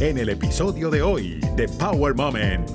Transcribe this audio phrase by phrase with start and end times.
[0.00, 2.68] en el episodio de hoy de Power Moment.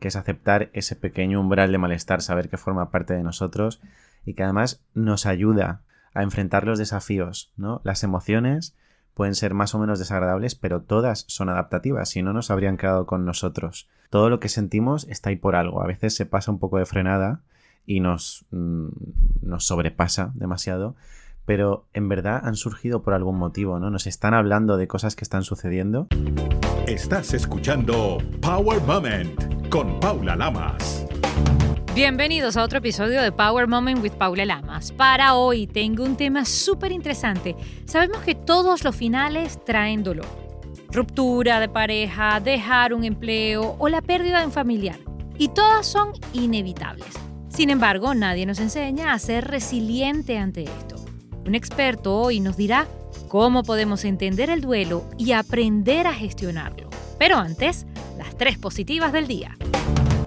[0.00, 3.80] Que es aceptar ese pequeño umbral de malestar, saber que forma parte de nosotros
[4.26, 7.80] y que además nos ayuda a enfrentar los desafíos, ¿no?
[7.84, 8.76] Las emociones
[9.14, 13.06] pueden ser más o menos desagradables, pero todas son adaptativas, si no nos habrían quedado
[13.06, 13.88] con nosotros.
[14.10, 15.82] Todo lo que sentimos está ahí por algo.
[15.82, 17.42] A veces se pasa un poco de frenada
[17.86, 18.88] y nos, mm,
[19.42, 20.96] nos sobrepasa demasiado,
[21.46, 23.90] pero en verdad han surgido por algún motivo, ¿no?
[23.90, 26.06] Nos están hablando de cosas que están sucediendo.
[26.86, 31.06] Estás escuchando Power Moment con Paula Lamas.
[31.94, 34.90] Bienvenidos a otro episodio de Power Moment with Paula Lamas.
[34.90, 37.54] Para hoy tengo un tema súper interesante.
[37.84, 40.26] Sabemos que todos los finales traen dolor.
[40.90, 44.98] Ruptura de pareja, dejar un empleo o la pérdida de un familiar.
[45.38, 47.14] Y todas son inevitables.
[47.48, 51.03] Sin embargo, nadie nos enseña a ser resiliente ante esto.
[51.46, 52.88] Un experto hoy nos dirá
[53.28, 56.88] cómo podemos entender el duelo y aprender a gestionarlo.
[57.18, 59.56] Pero antes, las tres positivas del día.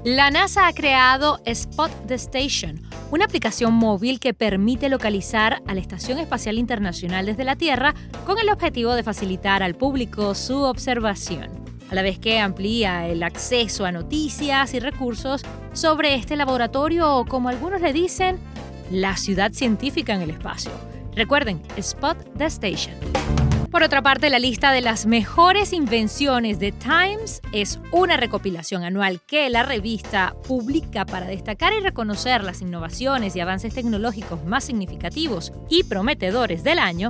[0.03, 5.81] La NASA ha creado Spot the Station, una aplicación móvil que permite localizar a la
[5.81, 11.49] Estación Espacial Internacional desde la Tierra con el objetivo de facilitar al público su observación,
[11.89, 15.41] a la vez que amplía el acceso a noticias y recursos
[15.73, 18.37] sobre este laboratorio o, como algunos le dicen,
[18.91, 20.71] la ciudad científica en el espacio.
[21.17, 22.93] Recuerden, Spot the Station.
[23.71, 29.19] Por otra parte, la lista de las mejores invenciones de Times es una recopilación anual
[29.25, 35.53] que la revista publica para destacar y reconocer las innovaciones y avances tecnológicos más significativos
[35.71, 37.09] y prometedores del año.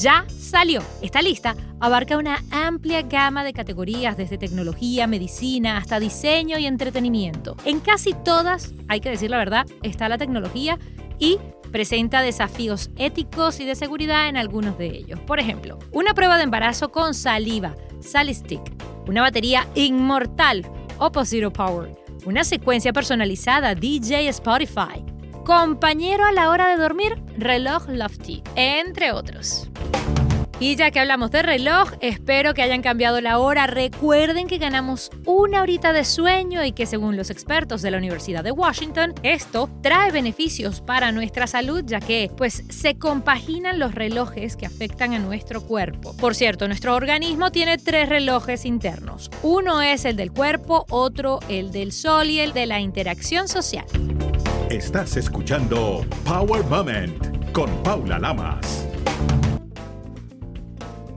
[0.00, 0.80] Ya salió.
[1.02, 7.56] Esta lista abarca una amplia gama de categorías desde tecnología, medicina hasta diseño y entretenimiento.
[7.64, 10.78] En casi todas, hay que decir la verdad, está la tecnología
[11.18, 11.38] y
[11.68, 15.20] presenta desafíos éticos y de seguridad en algunos de ellos.
[15.20, 18.62] Por ejemplo, una prueba de embarazo con saliva, Salistick,
[19.06, 20.66] una batería inmortal,
[20.98, 21.94] Opposite Power,
[22.26, 25.04] una secuencia personalizada, DJ Spotify,
[25.44, 29.68] compañero a la hora de dormir, reloj Lofty, entre otros.
[30.60, 33.68] Y ya que hablamos de reloj, espero que hayan cambiado la hora.
[33.68, 38.42] Recuerden que ganamos una horita de sueño y que según los expertos de la Universidad
[38.42, 44.56] de Washington, esto trae beneficios para nuestra salud ya que pues se compaginan los relojes
[44.56, 46.16] que afectan a nuestro cuerpo.
[46.16, 49.30] Por cierto, nuestro organismo tiene tres relojes internos.
[49.44, 53.86] Uno es el del cuerpo, otro el del sol y el de la interacción social.
[54.70, 58.77] Estás escuchando Power Moment con Paula Lamas.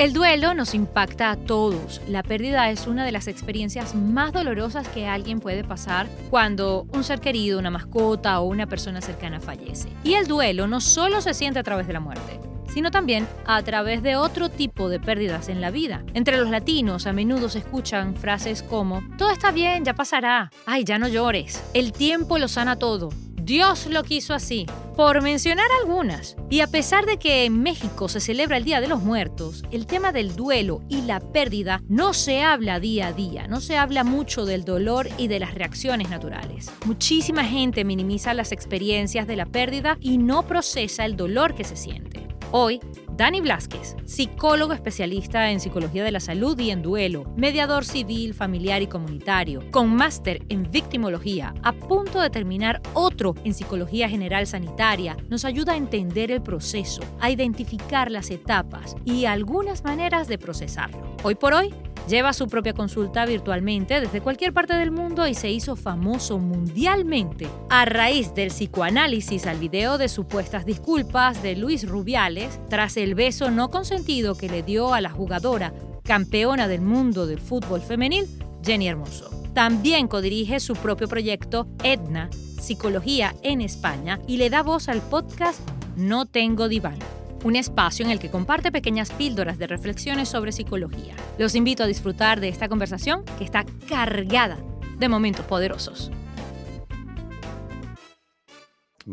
[0.01, 2.01] El duelo nos impacta a todos.
[2.07, 7.03] La pérdida es una de las experiencias más dolorosas que alguien puede pasar cuando un
[7.03, 9.89] ser querido, una mascota o una persona cercana fallece.
[10.03, 12.39] Y el duelo no solo se siente a través de la muerte,
[12.73, 16.03] sino también a través de otro tipo de pérdidas en la vida.
[16.15, 20.83] Entre los latinos a menudo se escuchan frases como, todo está bien, ya pasará, ay,
[20.83, 23.09] ya no llores, el tiempo lo sana todo,
[23.43, 26.35] Dios lo quiso así, por mencionar algunas.
[26.51, 29.87] Y a pesar de que en México se celebra el Día de los Muertos, el
[29.87, 34.03] tema del duelo y la pérdida no se habla día a día, no se habla
[34.03, 36.71] mucho del dolor y de las reacciones naturales.
[36.85, 41.75] Muchísima gente minimiza las experiencias de la pérdida y no procesa el dolor que se
[41.75, 42.27] siente.
[42.51, 42.79] Hoy
[43.15, 48.81] Dani Blasquez, psicólogo especialista en psicología de la salud y en duelo, mediador civil, familiar
[48.81, 55.17] y comunitario, con máster en victimología, a punto de terminar otro en psicología general sanitaria,
[55.29, 61.10] nos ayuda a entender el proceso, a identificar las etapas y algunas maneras de procesarlo.
[61.23, 61.73] Hoy por hoy,
[62.07, 67.47] Lleva su propia consulta virtualmente desde cualquier parte del mundo y se hizo famoso mundialmente
[67.69, 73.51] a raíz del psicoanálisis al video de supuestas disculpas de Luis Rubiales tras el beso
[73.51, 75.73] no consentido que le dio a la jugadora
[76.03, 78.27] campeona del mundo del fútbol femenil,
[78.63, 79.29] Jenny Hermoso.
[79.53, 82.29] También codirige su propio proyecto Edna,
[82.59, 85.61] Psicología en España, y le da voz al podcast
[85.95, 86.97] No Tengo Diván
[87.43, 91.15] un espacio en el que comparte pequeñas píldoras de reflexiones sobre psicología.
[91.37, 94.57] Los invito a disfrutar de esta conversación que está cargada
[94.97, 96.11] de momentos poderosos.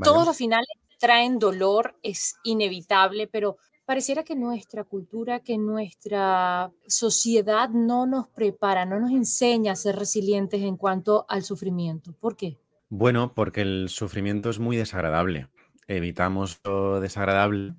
[0.03, 0.69] Todos los finales
[0.99, 3.57] traen dolor, es inevitable, pero
[3.87, 9.97] pareciera que nuestra cultura, que nuestra sociedad no nos prepara, no nos enseña a ser
[9.97, 12.13] resilientes en cuanto al sufrimiento.
[12.21, 12.59] ¿Por qué?
[12.91, 15.49] Bueno, porque el sufrimiento es muy desagradable.
[15.87, 17.75] Evitamos lo desagradable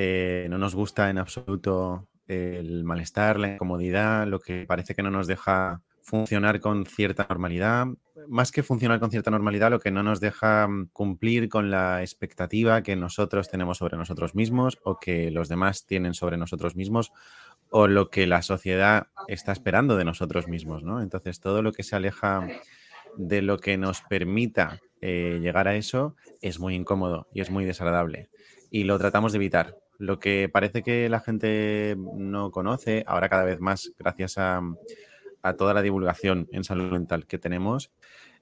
[0.00, 5.10] eh, no nos gusta en absoluto el malestar, la incomodidad, lo que parece que no
[5.10, 7.86] nos deja funcionar con cierta normalidad.
[8.28, 12.00] más que funcionar con cierta normalidad, lo que no nos deja mm, cumplir con la
[12.02, 17.10] expectativa que nosotros tenemos sobre nosotros mismos o que los demás tienen sobre nosotros mismos
[17.70, 21.02] o lo que la sociedad está esperando de nosotros mismos, ¿no?
[21.02, 22.46] Entonces, todo lo que se aleja
[23.16, 27.64] de lo que nos permita eh, llegar a eso es muy incómodo y es muy
[27.64, 28.28] desagradable.
[28.70, 29.74] Y lo tratamos de evitar.
[29.98, 34.62] Lo que parece que la gente no conoce, ahora cada vez más, gracias a,
[35.56, 37.90] toda la divulgación en salud mental que tenemos,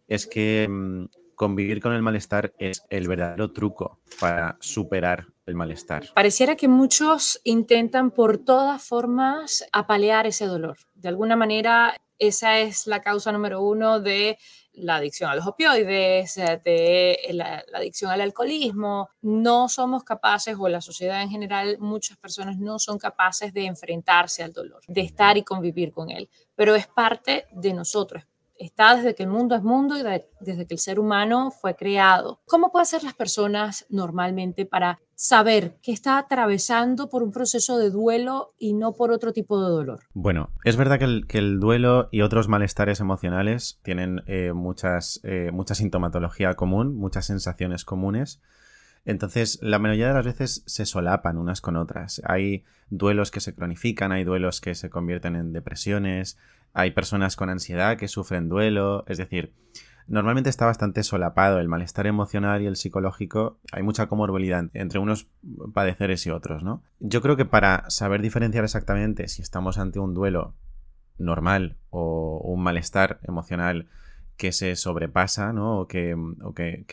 [0.08, 1.04] es que mm,
[1.34, 6.08] convivir con el malestar es el verdadero truco para superar el malestar.
[6.14, 10.78] Pareciera que muchos intentan por todas formas apalear ese dolor.
[10.94, 14.38] De alguna manera, esa es la causa número uno de
[14.76, 19.10] la adicción a los opioides, de la, la, adicción al alcoholismo.
[19.22, 24.42] No somos capaces, o la sociedad en general, muchas personas no son capaces de enfrentarse
[24.42, 26.28] al dolor, de estar y convivir con él.
[26.54, 28.24] Pero es parte de nosotros,
[28.58, 32.40] está desde que el mundo es mundo y desde que el ser humano fue creado.
[32.46, 37.90] ¿Cómo pueden hacer las personas normalmente para saber que está atravesando por un proceso de
[37.90, 40.00] duelo y no por otro tipo de dolor?
[40.12, 45.74] Bueno, es verdad que el, duelo y otros malestares emocionales tienen eh, muchas, eh, mucha
[45.74, 48.40] sintomatología común, muchas sensaciones comunes.
[49.06, 52.20] Entonces, la mayoría de las veces se solapan unas con otras.
[52.24, 56.36] Hay duelos que se cronifican, hay duelos que se convierten en depresiones,
[56.76, 59.54] hay personas con ansiedad que sufren duelo, es decir,
[60.06, 63.58] normalmente está bastante solapado el malestar emocional y el psicológico.
[63.72, 65.26] Hay mucha comorbilidad entre unos
[65.72, 66.82] padeceres y otros, ¿no?
[67.00, 70.54] Yo creo que para saber diferenciar exactamente si estamos ante un duelo
[71.16, 73.88] normal o un malestar emocional
[74.36, 75.80] que se sobrepasa, ¿no?
[75.80, 76.14] O que,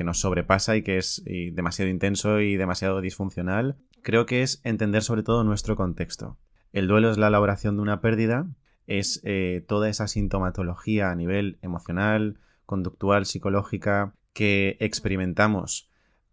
[0.02, 1.22] nos sobrepasa y que es
[1.52, 6.38] demasiado intenso y demasiado disfuncional, creo que es entender sobre todo nuestro contexto.
[6.72, 8.48] El duelo es la elaboración de una pérdida
[8.88, 15.90] es eh, toda esa sintomatología a nivel emocional, conductual, psicológica que experimentamos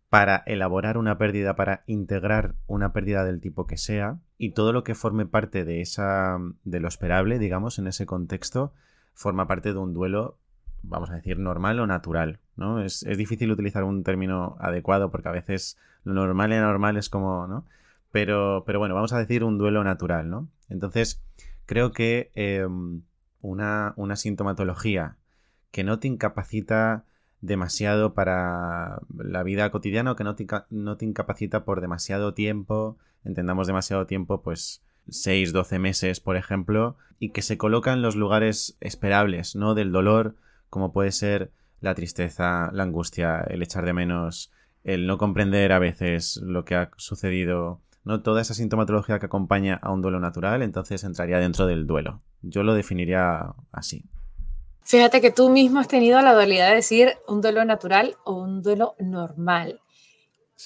[0.08, 4.82] para elaborar una pérdida, para integrar una pérdida del tipo que sea, y todo lo
[4.82, 8.72] que forme parte de esa de lo esperable, digamos, en ese contexto,
[9.14, 10.38] forma parte de un duelo,
[10.82, 12.40] vamos a decir, normal o natural.
[12.56, 12.82] ¿no?
[12.82, 17.08] Es, es difícil utilizar un término adecuado porque a veces lo normal y anormal es
[17.08, 17.64] como, ¿no?
[18.10, 20.48] Pero, pero bueno, vamos a decir un duelo natural, ¿no?
[20.68, 21.22] Entonces,
[21.70, 23.02] creo que em,
[23.42, 25.18] una, sintomatología
[25.70, 27.04] que no te incapacita
[27.42, 32.98] demasiado para la vida cotidiana o que no te, no te incapacita por demasiado tiempo,
[33.24, 38.16] entendamos demasiado tiempo, pues 6, 12 meses, por ejemplo, y que se coloca en los
[38.16, 39.76] lugares esperables, ¿no?
[39.76, 40.34] Del dolor,
[40.70, 44.50] como puede ser la tristeza, la angustia, el echar de menos,
[44.82, 48.22] el no comprender a veces lo que ha sucedido ¿no?
[48.22, 52.22] Toda esa sintomatología que acompaña a un duelo natural, entonces entraría dentro del duelo.
[52.42, 54.04] Yo lo definiría así.
[54.82, 58.62] Fíjate que tú mismo has tenido la dualidad de decir un duelo natural o un
[58.62, 59.80] duelo normal.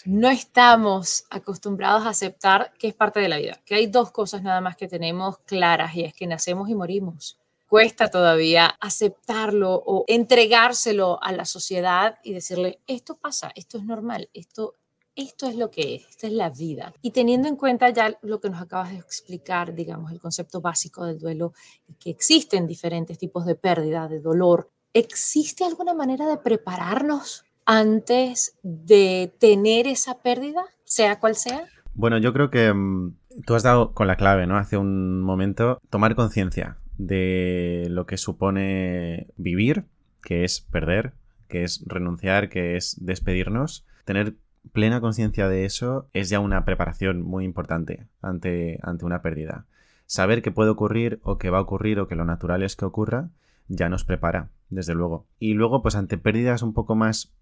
[0.06, 4.42] No estamos acostumbrados a aceptar que es parte de la vida, que hay dos cosas
[4.42, 7.38] nada más que tenemos claras y es que nacemos y morimos.
[7.68, 14.30] Cuesta todavía aceptarlo o entregárselo a la sociedad y decirle, esto pasa, esto es normal,
[14.32, 14.74] esto
[15.16, 16.92] esto es lo que es, esta es la vida.
[17.02, 21.04] Y teniendo en cuenta ya lo que nos acabas de explicar, digamos, el concepto básico
[21.04, 21.52] del duelo,
[21.98, 29.32] que existen diferentes tipos de pérdida, de dolor, ¿existe alguna manera de prepararnos antes de
[29.38, 31.64] tener esa pérdida, sea cual sea?
[31.94, 33.16] Bueno, yo creo que mm,
[33.46, 34.56] tú has dado con la clave, ¿no?
[34.56, 39.84] Hace un momento, tomar conciencia de lo que supone vivir,
[40.22, 41.12] que es perder,
[41.48, 44.34] que es renunciar, que es despedirnos, tener
[44.72, 49.66] plena conciencia de eso es ya una preparación muy importante ante, ante una pérdida.
[50.06, 52.84] Saber que puede ocurrir o que va a ocurrir o que lo natural es que
[52.84, 53.30] ocurra
[53.68, 55.26] ya nos prepara, desde luego.
[55.38, 57.32] Y luego, pues ante pérdidas un poco más,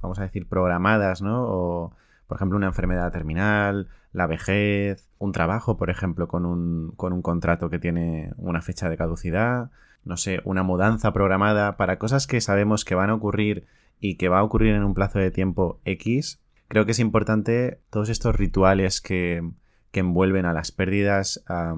[0.00, 1.44] vamos a decir, programadas, ¿no?
[1.44, 1.96] O,
[2.26, 7.22] por ejemplo, una enfermedad terminal, la vejez, un trabajo, por ejemplo, con un, con un
[7.22, 9.70] contrato que tiene una fecha de caducidad,
[10.04, 13.66] no sé, una mudanza programada, para cosas que sabemos que van a ocurrir
[14.00, 16.41] y que va a ocurrir en un plazo de tiempo X,
[16.72, 19.46] creo que es importante todos estos rituales que,
[19.92, 21.76] envuelven a las pérdidas, a,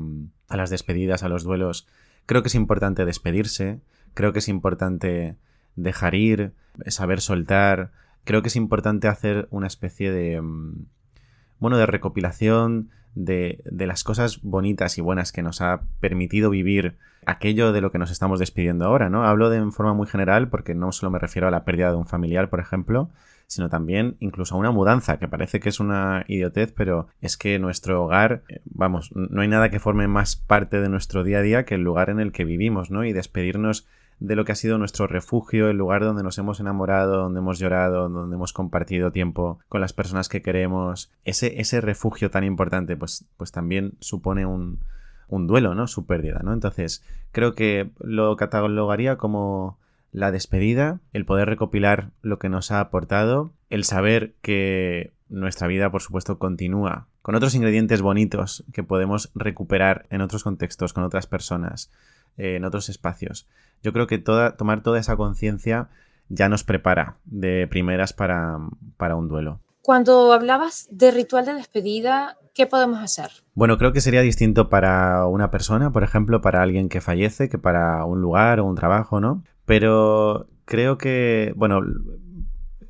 [0.48, 1.88] las despedidas, a los duelos.
[2.26, 3.80] Creo que es importante despedirse,
[4.14, 5.34] creo que es importante
[5.74, 6.52] dejar ir,
[6.86, 7.90] saber soltar.
[8.22, 10.40] Creo que es importante hacer una especie de.
[10.40, 10.86] Mm,
[11.58, 16.98] bueno, de recopilación de, de, las cosas bonitas y buenas que nos ha permitido vivir
[17.26, 19.24] aquello de lo que nos estamos despidiendo ahora, ¿no?
[19.24, 22.06] Hablo de forma muy general porque no solo me refiero a la pérdida de un
[22.06, 23.10] familiar, por ejemplo,
[23.46, 27.58] sino también incluso a una mudanza, que parece que es una idiotez, pero es que
[27.58, 31.42] nuestro hogar, eh, vamos, no hay nada que forme más parte de nuestro día a
[31.42, 33.04] día que el lugar en el que vivimos, ¿no?
[33.04, 33.86] Y despedirnos
[34.20, 37.58] de lo que ha sido nuestro refugio, el lugar donde nos hemos enamorado, donde hemos
[37.58, 41.10] llorado, donde hemos compartido tiempo con las personas que queremos.
[41.24, 44.80] Ese, ese refugio tan importante, pues, pues también supone un,
[45.28, 45.86] un duelo, ¿no?
[45.86, 46.52] Su pérdida, ¿no?
[46.52, 49.78] Entonces, creo que lo catalogaría como
[50.14, 55.90] la despedida, el poder recopilar lo que nos ha aportado, el saber que nuestra vida,
[55.90, 61.26] por supuesto, continúa con otros ingredientes bonitos que podemos recuperar en otros contextos, con otras
[61.26, 61.90] personas,
[62.36, 63.48] eh, en otros espacios.
[63.82, 65.88] Yo creo que toda, tomar toda esa conciencia
[66.28, 68.58] ya nos prepara de primeras para,
[68.96, 69.60] para un duelo.
[69.82, 73.30] Cuando hablabas de ritual de despedida, ¿qué podemos hacer?
[73.54, 77.58] Bueno, creo que sería distinto para una persona, por ejemplo, para alguien que fallece, que
[77.58, 79.42] para un lugar o un trabajo, ¿no?
[79.64, 81.80] Pero creo que, bueno,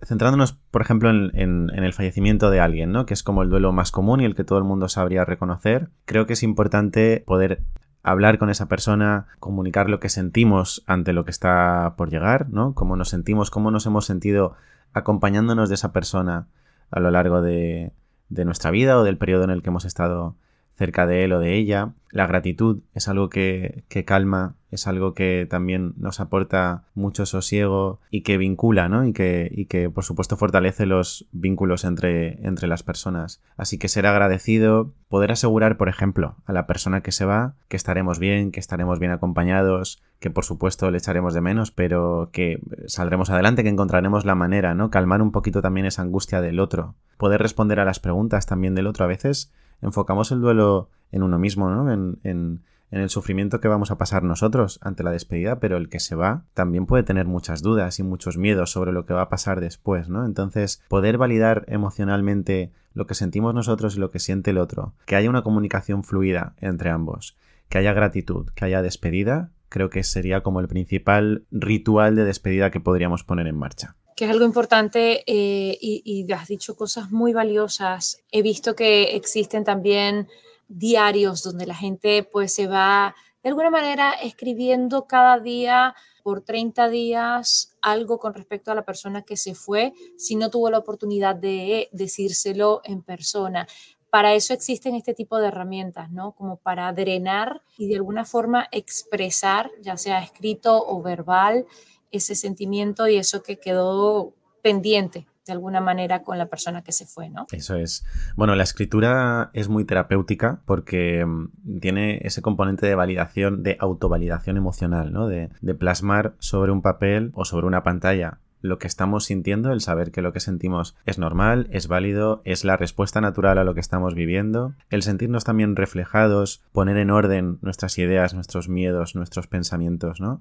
[0.03, 3.07] centrándonos, por ejemplo, en, el fallecimiento de alguien, ¿no?
[3.07, 5.91] Que es como el duelo más común y el que todo el mundo sabría reconocer.
[6.05, 7.63] Creo que es importante poder
[8.03, 12.75] hablar con esa persona, comunicar lo que sentimos ante lo que está por llegar, ¿no?
[12.75, 14.55] Cómo nos sentimos, cómo nos hemos sentido
[14.93, 16.49] acompañándonos de esa persona
[16.91, 17.93] a lo largo de,
[18.29, 20.37] de nuestra vida o del periodo en el que hemos estado
[20.77, 21.95] cerca de él o de ella.
[22.11, 28.23] La gratitud es algo que, calma, es algo que también nos aporta mucho sosiego y
[28.23, 29.07] que vincula, ¿no?
[29.07, 33.43] Y que, y que por supuesto fortalece los vínculos entre, entre las personas.
[33.57, 37.77] Así que ser agradecido, poder asegurar, por ejemplo, a la persona que se va, que
[37.77, 42.61] estaremos bien, que estaremos bien acompañados, que por supuesto le echaremos de menos, pero que
[42.87, 44.91] saldremos adelante, que encontraremos la manera, ¿no?
[44.91, 46.95] Calmar un poquito también esa angustia del otro.
[47.17, 49.53] Poder responder a las preguntas también del otro a veces
[49.83, 51.93] enfocamos el duelo en uno mismo, ¿no?
[51.93, 52.63] En, en,
[53.01, 56.45] el sufrimiento que vamos a pasar nosotros ante la despedida, pero el que se va
[56.55, 60.09] también puede tener muchas dudas y muchos miedos sobre lo que va a pasar después,
[60.09, 60.25] ¿no?
[60.25, 65.17] Entonces, poder validar emocionalmente lo que sentimos nosotros y lo que siente el otro, que
[65.17, 67.37] haya una comunicación fluida entre ambos,
[67.69, 72.71] que haya gratitud, que haya despedida, creo que sería como el principal ritual de despedida
[72.71, 77.33] que podríamos poner en marcha que es algo importante eh, y, has dicho cosas muy
[77.33, 78.23] valiosas.
[78.31, 80.29] He visto que existen también
[80.69, 86.89] diarios donde la gente pues se va de alguna manera escribiendo cada día por 30
[86.89, 91.37] días algo con respecto a la persona que se fue si no tuvo la oportunidad
[91.37, 93.67] de decírselo en persona.
[94.09, 96.33] Para eso existen este tipo de herramientas, ¿no?
[96.33, 101.67] Como para drenar y de alguna forma expresar, ya sea escrito o verbal,
[102.11, 107.07] ese sentimiento y eso que quedó pendiente de alguna manera con la persona que se
[107.07, 107.47] fue, ¿no?
[107.53, 108.05] Eso es.
[108.37, 114.57] Bueno, la escritura es muy terapéutica porque mm, tiene ese componente de validación, de autovalidación
[114.57, 115.29] emocional, ¿no?
[115.29, 119.83] De, de plasmar sobre un papel o sobre una pantalla lo que estamos sintiendo, el
[119.83, 123.75] saber que lo que sentimos es normal, es válido, es la respuesta natural a lo
[123.75, 129.49] que estamos viviendo, el sentirnos también reflejados, poner en orden nuestras ideas, nuestros miedos, nuestros
[129.49, 130.41] pensamientos, ¿no?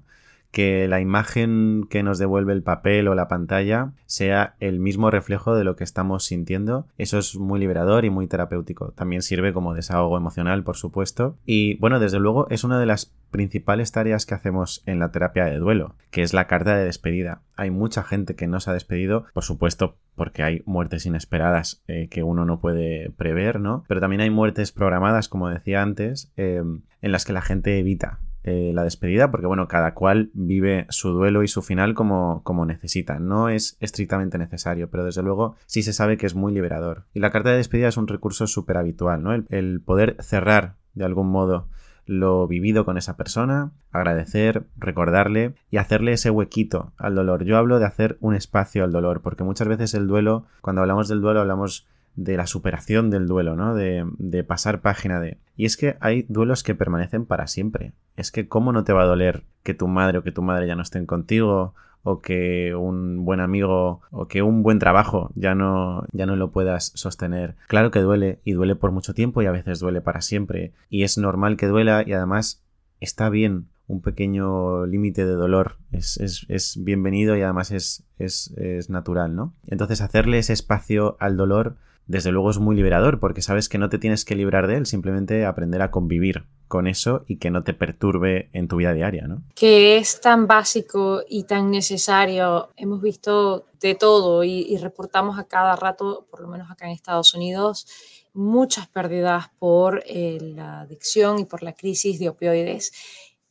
[0.54, 5.56] Que la imagen que nos devuelve el papel o la pantalla sea el mismo reflejo
[5.56, 6.86] de lo que estamos sintiendo.
[6.96, 8.92] Eso es muy liberador y muy terapéutico.
[8.92, 11.36] También sirve como desahogo emocional, por supuesto.
[11.44, 15.44] Y bueno, desde luego es una de las principales tareas que hacemos en la terapia
[15.46, 17.42] de duelo, que es la carta de despedida.
[17.56, 22.06] Hay mucha gente que no se ha despedido, por supuesto, porque hay muertes inesperadas eh,
[22.08, 23.82] que uno no puede prever, ¿no?
[23.88, 26.62] Pero también hay muertes programadas, como decía antes, eh,
[27.02, 31.10] en las que la gente evita eh, la despedida, porque bueno, cada cual vive su
[31.12, 33.18] duelo y su final como, como necesita.
[33.18, 37.06] No es estrictamente necesario, pero desde luego sí se sabe que es muy liberador.
[37.14, 39.32] Y la carta de despedida es un recurso súper habitual, ¿no?
[39.32, 41.68] El, poder cerrar de algún modo
[42.04, 47.44] lo vivido con esa persona, agradecer, recordarle y hacerle ese huequito al dolor.
[47.44, 51.08] Yo hablo de hacer un espacio al dolor, porque muchas veces el duelo, cuando hablamos
[51.08, 51.86] del duelo, hablamos
[52.16, 53.74] de la superación del duelo, ¿no?
[53.74, 55.38] De, de, pasar página de...
[55.56, 57.92] Y es que hay duelos que permanecen para siempre.
[58.16, 60.66] Es que cómo no te va a doler que tu madre o que tu madre
[60.66, 65.54] ya no estén contigo o que un buen amigo o que un buen trabajo ya
[65.54, 67.56] no ya no lo puedas sostener.
[67.66, 71.02] Claro que duele y duele por mucho tiempo y a veces duele para siempre y
[71.02, 72.62] es normal que duela y además
[73.00, 78.88] está bien un pequeño límite de dolor es, es, es, bienvenido y además es, es,
[78.88, 79.52] natural, ¿no?
[79.66, 83.88] Entonces hacerle ese espacio al dolor desde luego es muy liberador porque sabes que no
[83.88, 87.62] te tienes que librar de él, simplemente aprender a convivir con eso y que no
[87.62, 89.42] te perturbe en tu vida diaria, ¿no?
[89.54, 92.70] Que es tan básico y tan necesario.
[92.76, 97.34] Hemos visto de todo y, reportamos a cada rato, por lo menos acá en Estados
[97.34, 97.86] Unidos,
[98.32, 102.92] muchas pérdidas por eh, la adicción y por la crisis de opioides,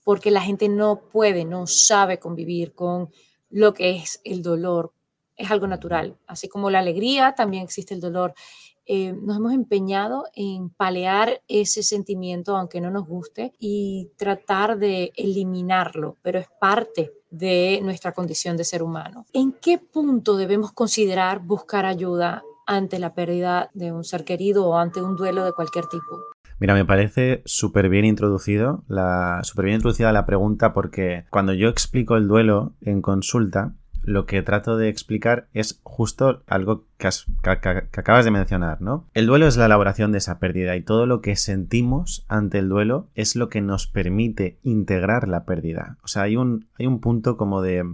[0.03, 3.09] porque la gente no puede, no sabe convivir con
[3.49, 4.93] lo que es el dolor,
[5.37, 6.17] es algo natural.
[6.27, 8.33] Así como la alegría, también existe el dolor.
[8.85, 15.13] eh, nos hemos empeñado en palear ese sentimiento, aunque no nos guste, y tratar de
[15.15, 19.25] eliminarlo, pero es parte de nuestra condición de ser humano.
[19.31, 24.77] ¿En qué punto debemos considerar buscar ayuda ante la pérdida de un ser querido o
[24.77, 26.19] ante un duelo de cualquier tipo?
[26.59, 31.67] Mira, me parece súper bien introducido, la, súper bien introducida la pregunta porque cuando yo
[31.67, 38.25] explico el duelo en consulta, lo que trato de explicar es justo algo que, acabas
[38.25, 39.07] de mencionar, ¿no?
[39.13, 42.69] El duelo es la elaboración de esa pérdida y todo lo que sentimos ante el
[42.69, 45.97] duelo es lo que nos permite integrar la pérdida.
[46.03, 47.85] O sea, hay un, hay un punto como de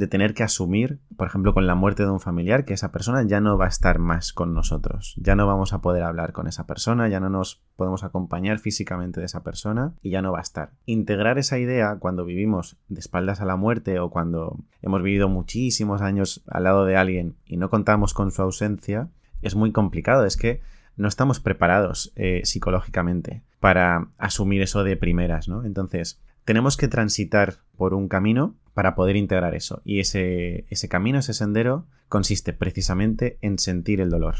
[0.00, 3.22] de tener que asumir, por ejemplo, con la muerte de un familiar, que esa persona
[3.22, 5.14] ya no va a estar más con nosotros.
[5.18, 9.20] Ya no vamos a poder hablar con esa persona, ya no nos podemos acompañar físicamente
[9.20, 10.70] de esa persona y ya no va a estar.
[10.86, 16.00] Integrar esa idea cuando vivimos de espaldas a la muerte o cuando hemos vivido muchísimos
[16.00, 19.10] años al lado de alguien y no contamos con su ausencia,
[19.42, 20.24] es muy complicado.
[20.24, 20.62] Es que
[20.96, 25.66] no estamos preparados eh, psicológicamente para asumir eso de primeras, ¿no?
[25.66, 29.80] Entonces, tenemos que transitar por un camino para poder integrar eso.
[29.86, 34.34] Y ese, ese camino, ese sendero, consiste precisamente en sentir el dolor.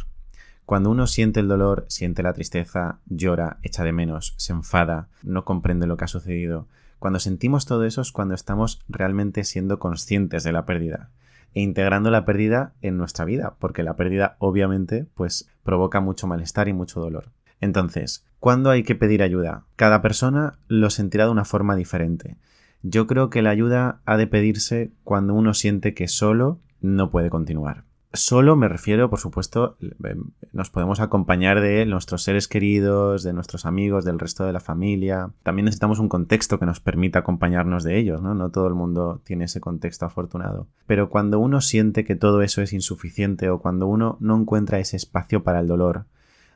[0.67, 5.47] Cuando uno siente el dolor, siente la tristeza, llora, echa de menos, se enfada, no
[5.47, 6.69] comprende lo que ha sucedido.
[6.99, 11.09] Cuando sentimos todo eso es cuando estamos realmente siendo conscientes de la pérdida
[11.55, 16.69] e integrando la pérdida en nuestra vida, porque la pérdida obviamente pues provoca mucho malestar
[16.69, 17.31] y mucho dolor.
[17.63, 19.65] Entonces, ¿cuándo hay que pedir ayuda?
[19.77, 22.37] Cada persona lo sentirá de una forma diferente.
[22.83, 27.29] Yo creo que la ayuda ha de pedirse cuando uno siente que solo no puede
[27.29, 27.85] continuar.
[28.13, 33.67] Solo me refiero, por supuesto, em, nos podemos acompañar de nuestros seres queridos, de nuestros
[33.67, 35.31] amigos, del resto de la familia.
[35.45, 38.35] También necesitamos un contexto que nos permita acompañarnos de ellos, ¿no?
[38.35, 40.67] No todo el mundo tiene ese contexto afortunado.
[40.87, 44.97] Pero cuando uno siente que todo eso es insuficiente o cuando uno no encuentra ese
[44.97, 46.07] espacio para el dolor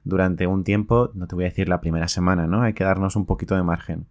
[0.03, 2.63] durante un tiempo, no te voy a decir la primera semana, ¿no?
[2.63, 4.07] Hay que darnos un poquito de margen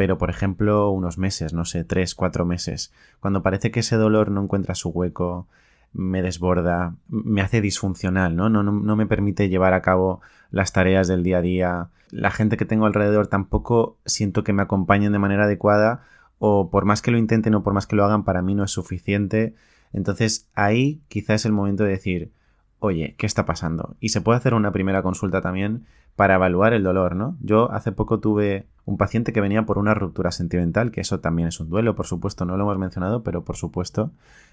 [0.00, 2.90] pero por ejemplo unos meses, no sé, tres, cuatro meses,
[3.20, 5.46] cuando parece que ese dolor no encuentra su hueco,
[5.92, 8.48] me desborda, me hace disfuncional, ¿no?
[8.48, 12.56] No, no, me permite llevar a cabo las tareas del día a día, la gente
[12.56, 16.02] que tengo alrededor tampoco siento que me acompañen de manera adecuada
[16.38, 18.64] o por más que lo intenten o por más que lo hagan, para mí no
[18.64, 19.54] es suficiente.
[19.92, 22.32] Entonces ahí quizás es el momento de decir,
[22.78, 23.96] oye, ¿qué está pasando?
[24.00, 25.84] Y se puede hacer una primera consulta también
[26.16, 27.36] para evaluar el dolor, ¿no?
[27.40, 31.46] Yo hace poco tuve un paciente que venía por una ruptura sentimental, que eso también
[31.46, 34.10] es un duelo, por supuesto, no lo hemos mencionado, pero por supuesto,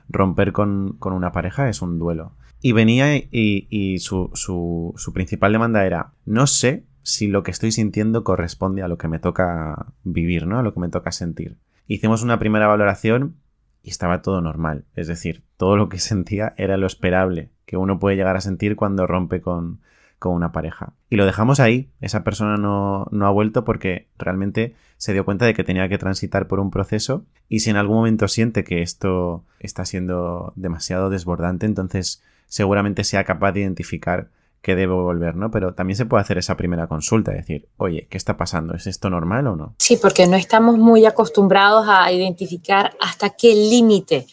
[0.07, 2.33] romper con, una pareja es un duelo.
[2.61, 7.71] Y venía y, su, su, su principal demanda era, no sé si lo que estoy
[7.71, 10.59] sintiendo corresponde a lo que me toca vivir, ¿no?
[10.59, 11.57] A lo que me toca sentir.
[11.87, 13.37] Hicimos una primera valoración
[13.81, 17.97] y estaba todo normal, es decir, todo lo que sentía era lo esperable que uno
[17.97, 19.81] puede llegar a sentir cuando rompe con,
[20.19, 20.93] con una pareja.
[21.09, 21.89] Y lo dejamos ahí.
[22.01, 25.97] Esa persona no, no, ha vuelto porque realmente se dio cuenta de que tenía que
[25.97, 31.09] transitar por un proceso y si en algún momento siente que esto está siendo demasiado
[31.09, 34.29] desbordante, entonces seguramente sea capaz de identificar
[34.61, 35.51] que debe volver, ¿no?
[35.51, 38.73] Pero también se puede hacer esa primera consulta, decir, oye, ¿qué está pasando?
[38.73, 39.75] ¿Es esto normal o no?
[39.77, 44.25] Sí, porque no estamos muy acostumbrados a identificar hasta qué límite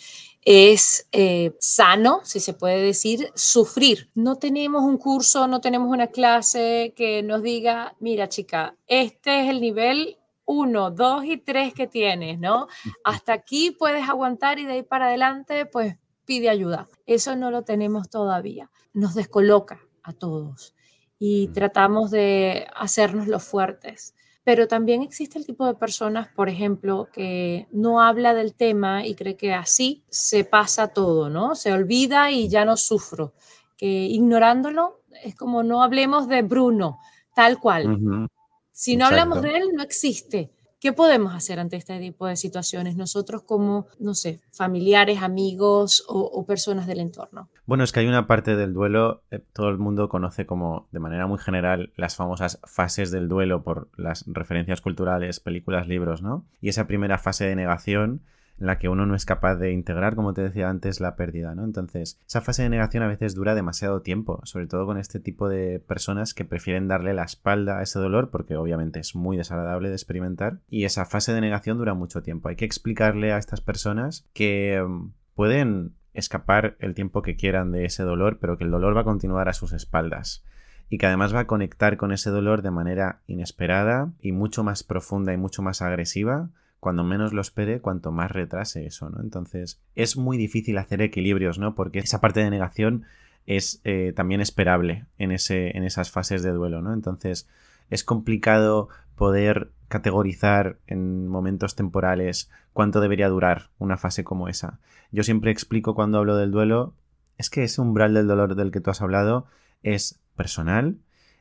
[0.44, 4.10] es eh, sano, si se puede decir, sufrir.
[4.14, 9.50] No tenemos un curso, no tenemos una clase que nos diga, mira chica, este es
[9.50, 12.68] el nivel 1, 2 y 3 que tienes, ¿no?
[13.04, 16.88] Hasta aquí puedes aguantar y de ahí para adelante, pues pide ayuda.
[17.06, 18.70] Eso no lo tenemos todavía.
[18.92, 20.74] Nos descoloca a todos
[21.18, 27.08] y tratamos de hacernos los fuertes pero también existe el tipo de personas, por ejemplo,
[27.10, 31.54] que no habla del tema y cree que así se pasa todo, ¿no?
[31.54, 33.32] Se olvida y ya no sufro.
[33.76, 36.98] Que ignorándolo es como no hablemos de Bruno,
[37.34, 38.28] tal cual.
[38.70, 40.52] Si no hablamos de él, no existe.
[40.84, 46.44] ¿Qué podemos hacer ante este tipo de situaciones nosotros como, no sé, familiares, amigos o,
[46.44, 47.48] personas del entorno?
[47.64, 50.98] Bueno, es que hay una parte del duelo, eh, todo el mundo conoce como de
[51.00, 56.44] manera muy general las famosas fases del duelo por las referencias culturales, películas, libros, ¿no?
[56.60, 58.20] Y esa primera fase de negación
[58.58, 61.54] en la que uno no es capaz de integrar, como te decía antes, la pérdida,
[61.54, 61.64] ¿no?
[61.64, 65.48] Entonces, esa fase de negación a veces dura demasiado tiempo, sobre todo con este tipo
[65.48, 69.88] de personas que prefieren darle la espalda a ese dolor porque obviamente es muy desagradable
[69.88, 72.48] de experimentar y esa fase de negación dura mucho tiempo.
[72.48, 77.84] Hay que explicarle a estas personas que mm, pueden escapar el tiempo que quieran de
[77.84, 80.44] ese dolor, pero que el dolor va a continuar a sus espaldas
[80.88, 84.84] y que además va a conectar con ese dolor de manera inesperada y mucho más
[84.84, 86.50] profunda y mucho más agresiva
[86.84, 89.22] cuando menos lo espere, cuanto más retrase eso, ¿no?
[89.22, 91.74] Entonces, es muy difícil hacer equilibrios, ¿no?
[91.74, 93.04] Porque esa parte de negación
[93.46, 96.92] es eh, también esperable en, ese, en esas fases de duelo, ¿no?
[96.92, 97.48] Entonces,
[97.88, 104.78] es complicado poder categorizar en momentos temporales cuánto debería durar una fase como esa.
[105.10, 106.92] Yo siempre explico cuando hablo del duelo,
[107.38, 109.46] es que ese umbral del dolor del que tú has hablado
[109.82, 110.98] es personal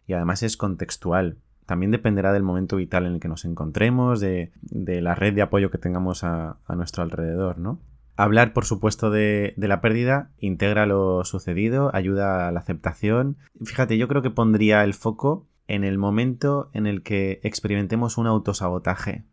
[0.07, 1.35] y además es contextual.
[1.65, 5.71] También dependerá del momento vital en el que nos encontremos, de, la red de apoyo
[5.71, 7.79] que tengamos a, nuestro alrededor, ¿no?
[8.15, 13.37] Hablar, por supuesto, de, la pérdida integra lo sucedido, ayuda a la aceptación.
[13.63, 18.27] Fíjate, yo creo que pondría el foco en el momento en el que experimentemos un
[18.27, 19.25] autosabotaje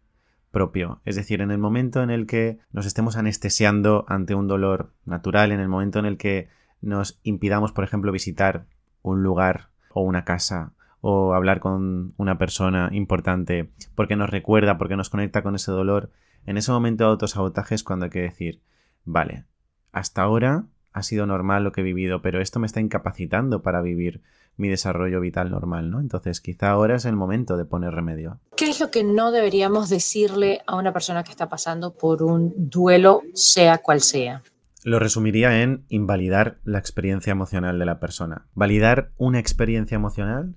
[0.50, 1.00] propio.
[1.04, 5.52] Es decir, en el momento en el que nos estemos anestesiando ante un dolor natural,
[5.52, 6.48] en el momento en el que
[6.80, 8.66] nos impidamos, por ejemplo, visitar
[9.02, 14.96] un lugar o una casa o hablar con una persona importante porque nos recuerda, porque
[14.96, 16.10] nos conecta con ese dolor,
[16.46, 18.60] en ese momento de autosabotaje es cuando hay que decir,
[19.04, 19.44] vale,
[19.92, 23.80] hasta ahora ha sido normal lo que he vivido, pero esto me está incapacitando para
[23.80, 24.22] vivir
[24.56, 26.00] mi desarrollo vital normal, ¿no?
[26.00, 28.40] Entonces quizá ahora es el momento de poner remedio.
[28.56, 32.52] ¿Qué es lo que no deberíamos decirle a una persona que está pasando por un
[32.56, 34.42] duelo, sea cual sea?
[34.82, 38.46] Lo resumiría en invalidar la experiencia emocional de la persona.
[38.54, 40.56] Validar una experiencia emocional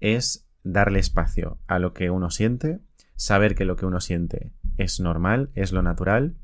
[0.00, 2.80] es darle espacio a lo que uno siente,
[3.16, 6.34] saber que lo que uno siente es normal, es lo natural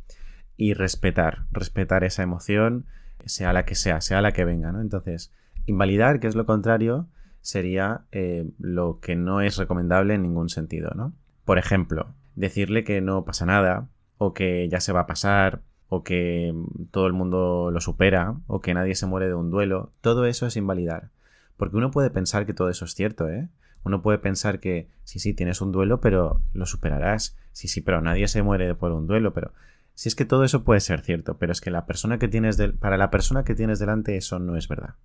[0.56, 2.86] y respetar, respetar esa emoción,
[3.24, 4.80] sea la que sea, sea la que venga, ¿no?
[4.80, 5.32] Entonces,
[5.66, 7.08] invalidar, que es lo contrario,
[7.40, 11.12] sería eh, lo que no es recomendable en ningún sentido, ¿no?
[11.44, 13.88] Por ejemplo, decirle que no pasa nada,
[14.18, 16.54] o que ya se va a pasar, o que
[16.90, 20.46] todo el mundo lo supera, o que nadie se muere de un duelo, todo eso
[20.46, 21.10] es invalidar.
[21.56, 23.48] Porque uno puede pensar que todo eso es cierto, ¿eh?
[23.84, 27.36] Uno puede pensar que sí, sí, tienes un duelo, pero lo superarás.
[27.52, 29.52] Sí, sí, pero nadie se muere por un duelo, pero
[29.94, 32.60] si es que todo eso puede ser cierto, pero es que la persona que tienes
[32.80, 34.96] para la persona que tienes delante eso no es verdad.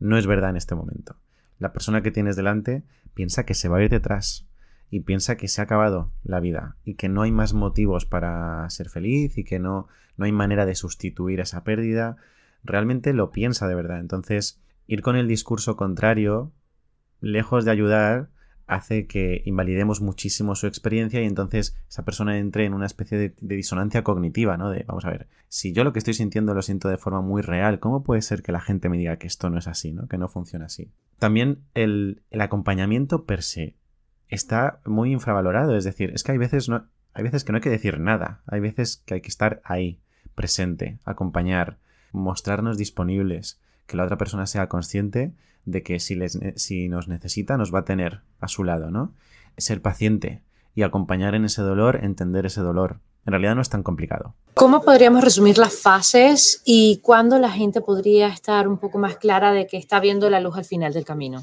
[0.00, 1.16] No es verdad en este momento.
[1.58, 2.82] La persona que tienes delante
[3.14, 4.48] piensa que se va a ir detrás
[4.90, 8.68] y piensa que se ha acabado la vida y que no hay más motivos para
[8.70, 12.16] ser feliz y que no, no hay manera de sustituir esa pérdida.
[12.64, 14.00] Realmente lo piensa de verdad.
[14.00, 16.52] Entonces, ir con el discurso contrario,
[17.20, 18.30] lejos de ayudar,
[18.66, 23.34] hace que invalidemos muchísimo su experiencia y entonces esa persona entre en una especie de,
[23.40, 24.68] disonancia cognitiva, ¿no?
[24.68, 27.40] De, vamos a ver, si yo lo que estoy sintiendo lo siento de forma muy
[27.40, 30.08] real, ¿cómo puede ser que la gente me diga que esto no es así, ¿no?
[30.08, 30.90] Que no funciona así.
[31.20, 33.76] También el, acompañamiento per se
[34.26, 37.62] está muy infravalorado, es decir, es que hay veces, no, hay veces que no hay
[37.62, 40.00] que decir nada, hay veces que hay que estar ahí,
[40.34, 41.78] presente, acompañar,
[42.12, 45.32] mostrarnos disponibles, que la otra persona sea consciente
[45.64, 49.12] de que si, les, si nos necesita nos va a tener a su lado, ¿no?
[49.56, 50.42] Ser paciente
[50.76, 53.00] y acompañar en ese dolor, entender ese dolor.
[53.26, 54.34] En realidad no es tan complicado.
[54.54, 59.52] ¿Cómo podríamos resumir las fases y cuándo la gente podría estar un poco más clara
[59.52, 61.42] de que está viendo la luz al final del camino,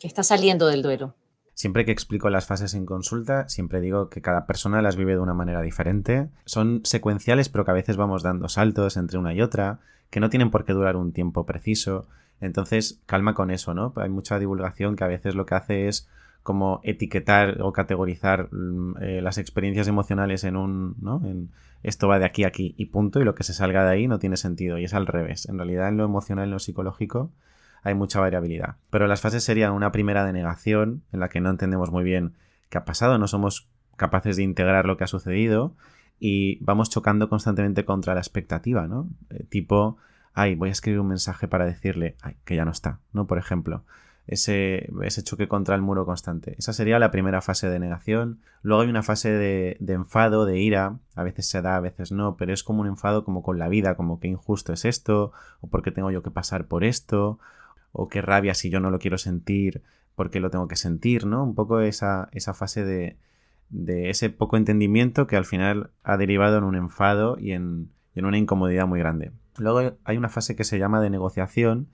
[0.00, 1.14] que está saliendo del duelo?
[1.58, 5.18] Siempre que explico las fases en consulta, siempre digo que cada persona las vive de
[5.18, 6.28] una manera diferente.
[6.44, 10.30] Son secuenciales, pero que a veces vamos dando saltos entre una y otra, que no
[10.30, 12.06] tienen por qué durar un tiempo preciso.
[12.40, 13.92] Entonces, calma con eso, ¿no?
[13.96, 16.08] Hay mucha divulgación que a veces lo que hace es
[16.44, 21.20] como etiquetar o categorizar mm, eh, las experiencias emocionales en un, ¿no?
[21.24, 21.50] En
[21.82, 24.06] esto va de aquí a aquí y punto, y lo que se salga de ahí
[24.06, 25.48] no tiene sentido, y es al revés.
[25.48, 27.32] En realidad, en lo emocional, en lo psicológico,
[27.82, 28.76] hay mucha variabilidad.
[28.90, 32.34] Pero las fases serían una primera de negación, en la que no entendemos muy bien
[32.68, 35.74] qué ha pasado, no somos capaces de integrar lo que ha sucedido,
[36.20, 39.08] y vamos chocando constantemente contra la expectativa, ¿no?
[39.30, 39.98] Eh, tipo,
[40.34, 43.26] ay, voy a escribir un mensaje para decirle, que ya no está, ¿no?
[43.26, 43.84] Por ejemplo,
[44.26, 46.54] ese, ese choque contra el muro constante.
[46.58, 48.40] Esa sería la primera fase de negación.
[48.62, 52.12] Luego hay una fase de, de, enfado, de ira, a veces se da, a veces
[52.12, 55.32] no, pero es como un enfado como con la vida, como que injusto es esto,
[55.60, 57.38] o porque tengo yo que pasar por esto,
[57.92, 59.82] o qué rabia si yo no lo quiero sentir,
[60.14, 61.44] porque lo tengo que sentir, ¿no?
[61.44, 63.16] Un poco esa, esa fase de,
[63.70, 68.24] de ese poco entendimiento que al final ha derivado en un enfado y en, en
[68.24, 69.32] una incomodidad muy grande.
[69.58, 71.88] Luego hay una fase que se llama de negociación,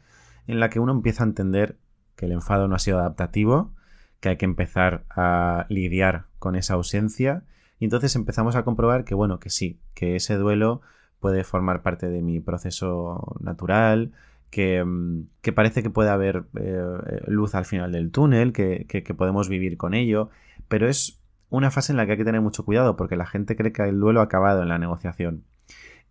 [0.46, 1.78] en la que uno empieza a entender
[2.16, 3.72] que el enfado no ha sido adaptativo,
[4.20, 7.44] que hay que empezar a lidiar con esa ausencia,
[7.78, 10.80] y entonces empezamos a comprobar que, bueno, que sí, que ese duelo
[11.20, 14.12] puede formar parte de mi proceso natural,
[14.54, 19.76] que, parece que puede haber eh, luz al final del túnel, que, que podemos vivir
[19.76, 20.30] con ello,
[20.68, 23.56] pero es una fase en la que hay que tener mucho cuidado porque la gente
[23.56, 25.44] cree que el duelo ha acabado en la negociación.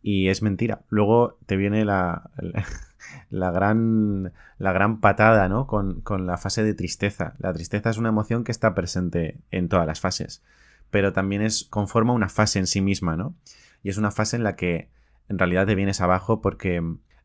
[0.02, 0.82] Y es mentira.
[0.90, 2.30] Luego te viene la,
[3.30, 5.66] la, gran, la gran patada, ¿no?
[5.66, 7.36] Con, con, la fase de tristeza.
[7.40, 10.44] La tristeza es una emoción que está presente en todas las fases,
[10.92, 13.36] pero también es, conforma una fase en sí misma, ¿no?
[13.82, 14.90] Y es una fase en la que
[15.30, 16.82] en realidad te vienes abajo porque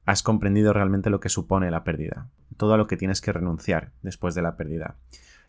[0.09, 3.93] has comprendido realmente lo que supone la pérdida, todo a lo que tienes que renunciar
[4.01, 4.97] después de la pérdida.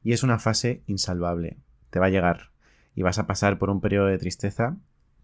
[0.03, 1.55] Y es una fase insalvable,
[1.91, 2.49] te va a llegar
[2.93, 4.75] y vas a pasar por un periodo de tristeza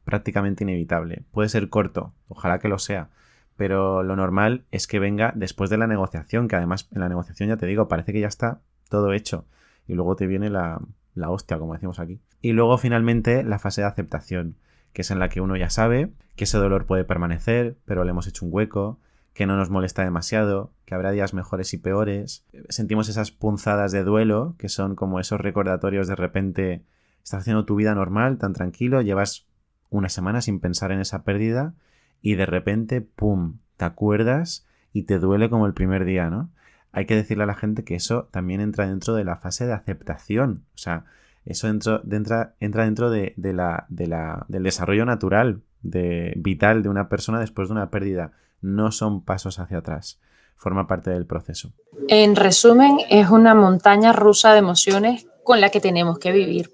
[0.05, 1.25] prácticamente inevitable.
[1.31, 3.09] Puede ser corto, ojalá que lo sea,
[3.57, 7.49] pero lo normal es que venga después de la negociación, que además en la negociación
[7.49, 9.45] ya te digo, parece que ya está todo hecho
[9.85, 10.79] y luego te viene la,
[11.13, 12.21] la hostia, como decimos aquí.
[12.41, 14.55] Y luego finalmente la fase de aceptación,
[14.93, 18.11] que es en la que uno ya sabe que ese dolor puede permanecer, pero le
[18.11, 19.01] hemos hecho un hueco,
[19.35, 22.45] que no nos molesta demasiado, que habrá días mejores y peores.
[22.69, 26.85] Sentimos esas punzadas de duelo, que son como esos recordatorios de repente,
[27.21, 29.45] estás haciendo tu vida normal, tan tranquilo, llevas
[29.89, 31.73] una semana sin pensar en esa pérdida
[32.21, 36.49] y de repente, ¡pum!, te acuerdas y te duele como el primer día, ¿no?
[36.93, 39.73] Hay que decirle a la gente que eso también entra dentro de la fase de
[39.73, 40.63] aceptación.
[40.75, 41.03] O sea,
[41.43, 47.67] eso entra, entra dentro de, la, del desarrollo natural, de, vital de una persona después
[47.67, 50.19] de una pérdida no son pasos hacia atrás,
[50.55, 51.73] forma parte del proceso.
[52.07, 56.71] En resumen, es una montaña rusa de emociones con la que tenemos que vivir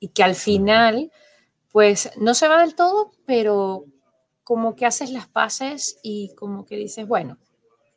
[0.00, 1.10] y que al final,
[1.70, 3.84] pues no se va del todo, pero
[4.44, 7.38] como que haces las paces y como que dices, bueno,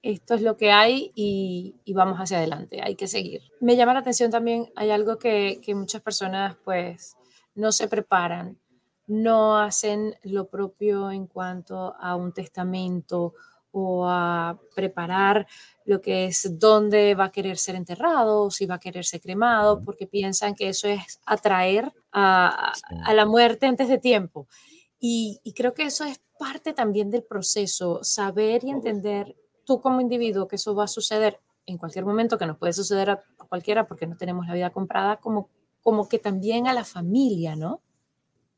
[0.01, 3.41] esto es lo que hay y, vamos hacia adelante, hay que seguir.
[3.59, 7.15] Me llama la atención también, hay algo que, que muchas personas pues
[7.55, 8.57] no se preparan
[9.11, 13.33] no hacen lo propio en cuanto a un testamento
[13.71, 15.45] o a preparar
[15.85, 19.83] lo que es dónde va a querer ser enterrado, si va a querer ser cremado,
[19.83, 22.73] porque piensan que eso es atraer a,
[23.13, 24.47] la muerte antes de tiempo.
[24.99, 29.99] Y, y, creo que eso es parte también del proceso, saber y entender tú como
[29.99, 33.87] individuo que eso va a suceder en cualquier momento, que nos puede suceder a, cualquiera
[33.87, 35.49] porque no tenemos la vida comprada, como,
[35.81, 37.81] como que también a la familia, ¿no?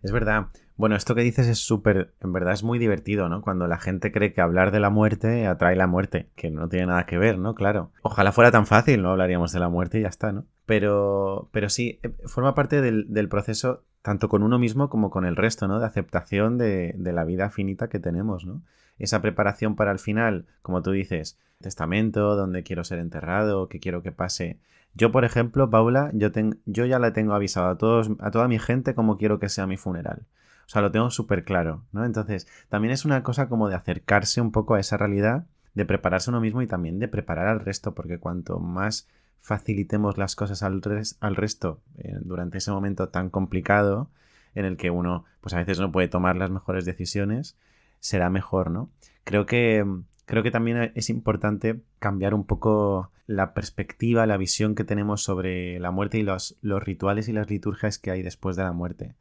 [0.04, 0.48] Es verdad.
[0.76, 3.42] Bueno, esto que dices es súper, en verdad es muy divertido, ¿no?
[3.42, 6.88] Cuando la gente cree que hablar de la muerte atrae la muerte, que no tiene
[6.88, 7.56] nada que ver, ¿no?
[7.56, 7.92] Claro.
[8.02, 10.46] Ojalá fuera tan fácil, no hablaríamos de la muerte y ya está, ¿no?
[10.66, 15.36] Pero, pero sí, eh, forma parte del, proceso tanto con uno mismo como con el
[15.36, 15.80] resto, ¿no?
[15.80, 18.62] De aceptación de, de la vida finita que tenemos, ¿no?
[18.98, 24.02] Esa preparación para el final, como tú dices, testamento, dónde quiero ser enterrado, qué quiero
[24.02, 24.60] que pase
[24.96, 26.30] yo, por ejemplo, Paula, yo,
[26.66, 29.68] yo ya le tengo avisado a, todos, a toda mi gente cómo quiero que sea
[29.68, 30.26] mi funeral.
[30.66, 32.06] O sea, lo tengo súper claro, ¿no?
[32.06, 36.30] Entonces, también es una cosa como de acercarse un poco a esa realidad, de prepararse
[36.30, 39.08] uno mismo y también de preparar al resto, porque cuanto más
[39.40, 40.82] facilitemos las cosas al,
[41.20, 44.10] al resto eh, durante ese momento tan complicado,
[44.56, 47.58] en el que uno, pues a veces no puede tomar las mejores decisiones,
[48.00, 48.90] será mejor, ¿no?
[49.24, 49.86] Creo que
[50.26, 55.80] creo que también es importante cambiar un poco la perspectiva, la visión que tenemos sobre
[55.80, 59.16] la muerte y los, los rituales y las liturgias que hay después de la muerte.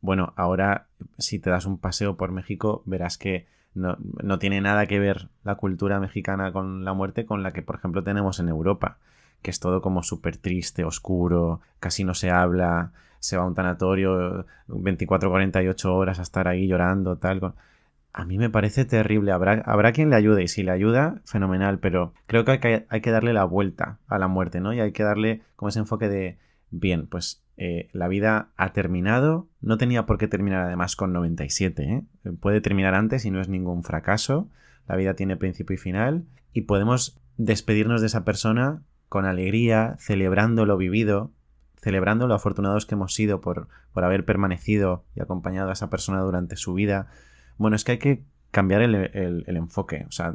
[0.00, 0.86] Bueno, ahora
[1.18, 5.28] si te das un paseo por México verás que no, no, tiene nada que ver
[5.44, 8.98] la cultura mexicana con la muerte con la que, por ejemplo, tenemos en Europa,
[9.40, 13.54] que es todo como súper triste, oscuro, casi no se habla, se va a un
[13.54, 17.54] tanatorio 24-48 horas a estar ahí llorando, tal
[18.12, 19.32] a mí me parece terrible.
[19.32, 23.10] Habrá, habrá quien le ayude y si le ayuda, fenomenal, pero creo que hay, que
[23.10, 24.72] darle la vuelta a la muerte, ¿no?
[24.72, 26.38] Y hay que darle como ese enfoque de,
[26.70, 31.82] bien, pues eh, la vida ha terminado, no tenía por qué terminar además con 97,
[31.82, 32.32] ¿eh?
[32.40, 34.48] puede terminar antes y no es ningún fracaso,
[34.88, 40.66] la vida tiene principio y final y podemos despedirnos de esa persona con alegría, celebrando
[40.66, 41.30] lo vivido,
[41.76, 46.20] celebrando lo afortunados que hemos sido por, por haber permanecido y acompañado a esa persona
[46.20, 47.08] durante su vida,
[47.58, 50.04] bueno, es que hay que cambiar el, enfoque.
[50.08, 50.34] O sea,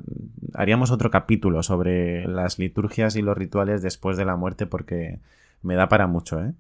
[0.56, 5.20] haríamos otro capítulo sobre las liturgias y los rituales después de la muerte porque
[5.62, 6.54] me da para mucho, ¿eh?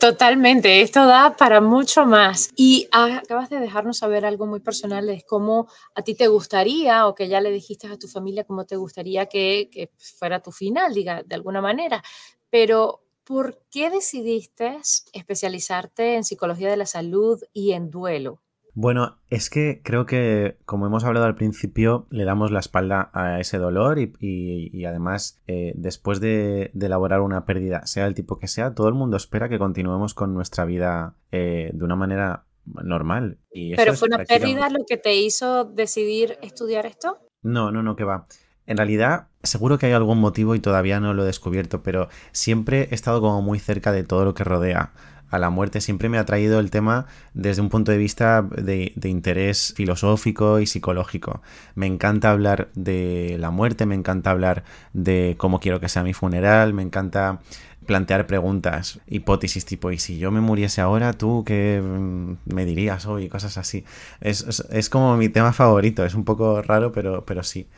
[0.00, 2.50] Totalmente, esto da para mucho más.
[2.54, 7.14] Y acabas de dejarnos saber algo muy personal de cómo a ti te gustaría o
[7.14, 10.92] que ya le dijiste a tu familia cómo te gustaría que, que fuera tu final,
[10.92, 12.02] diga, de alguna manera.
[12.50, 14.78] Pero, ¿por qué decidiste
[15.12, 18.42] especializarte en psicología de la salud y en duelo?
[18.76, 23.40] Bueno, es que creo que, como hemos hablado al principio, le damos la espalda a
[23.40, 28.74] ese dolor y, además, eh, después de, elaborar una pérdida, sea el tipo que sea,
[28.74, 33.38] todo el mundo espera que continuemos con nuestra vida eh, de una manera normal.
[33.50, 37.18] ¿Pero fue una pérdida lo que te hizo decidir estudiar esto?
[37.40, 38.26] No, no, no, que va.
[38.66, 42.88] En realidad, seguro que hay algún motivo y todavía no lo he descubierto, pero siempre
[42.90, 44.92] he estado como muy cerca de todo lo que rodea
[45.36, 48.92] a la muerte siempre me ha traído el tema desde un punto de vista de,
[49.04, 51.42] interés filosófico y psicológico.
[51.74, 56.12] Me encanta hablar de la muerte, me encanta hablar de cómo quiero que sea mi
[56.12, 57.40] funeral, me encanta
[57.86, 63.06] plantear preguntas, hipótesis tipo, ¿y si yo me muriese ahora, tú qué mm, me dirías
[63.06, 63.28] hoy?
[63.28, 63.84] Cosas así.
[64.20, 67.68] Es, como mi tema favorito, es un poco raro, pero, pero sí.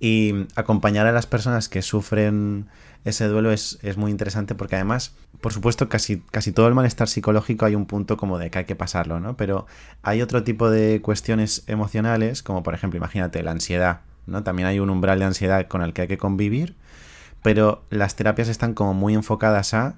[0.00, 2.66] Y acompañar a las personas que sufren
[3.04, 7.64] ese duelo es, muy interesante porque además, por supuesto, casi, casi todo el malestar psicológico
[7.64, 9.36] hay un punto como de que hay que pasarlo, ¿no?
[9.36, 9.66] Pero
[10.02, 14.42] hay otro tipo de cuestiones emocionales, como por ejemplo, imagínate, la ansiedad, ¿no?
[14.42, 16.76] También hay un umbral de ansiedad con el que hay que convivir,
[17.42, 19.94] pero las terapias están como muy enfocadas a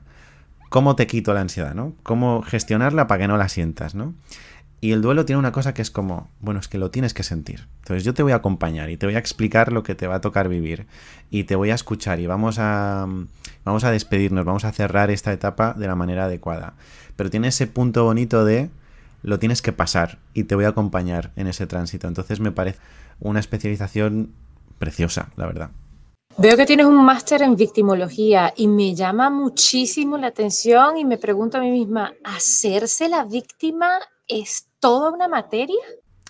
[0.69, 1.93] cómo te quito la ansiedad, ¿no?
[2.03, 4.15] Cómo gestionarla para que no la sientas, ¿no?
[4.81, 7.23] Y el duelo tiene una cosa que es como, bueno, es que lo tienes que
[7.23, 7.69] sentir.
[7.83, 10.17] Entonces yo te voy a acompañar y te voy a explicar lo que te va
[10.17, 10.87] a tocar vivir
[11.31, 13.07] y te voy a escuchar y vamos a
[13.65, 16.75] vamos a despedirnos, vamos a cerrar esta etapa de la manera adecuada.
[17.15, 18.71] Pero tiene ese punto bonito de
[19.23, 22.09] lo tienes que pasar y te voy a acompañar en ese tránsito.
[22.09, 22.81] Entonces me parece
[23.21, 24.33] una especialización
[24.79, 25.71] preciosa, la verdad.
[26.39, 31.19] Veo que tienes un máster en victimología y me llama muchísimo la atención y me
[31.19, 35.81] pregunto a mí misma, ¿hacerse la víctima es toda una materia?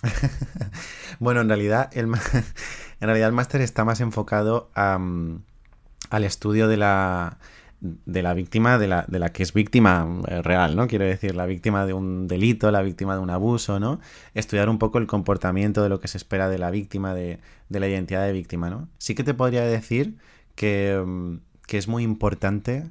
[1.19, 2.05] bueno, en realidad el,
[2.99, 7.37] en realidad el máster está más enfocado al estudio de la,
[7.83, 10.87] de la víctima, de la, de la que es víctima eh, real, ¿no?
[10.87, 13.99] Quiero decir, la víctima de un delito, la víctima de un abuso, ¿no?
[14.33, 17.79] Estudiar un poco el comportamiento de lo que se espera de la víctima, de, de
[17.81, 18.87] la identidad de víctima, ¿no?
[18.99, 20.15] Sí que te podría decir
[20.55, 21.35] que, mm,
[21.67, 22.89] que es muy importante